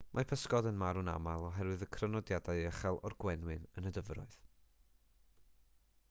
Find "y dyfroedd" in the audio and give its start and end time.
3.89-4.39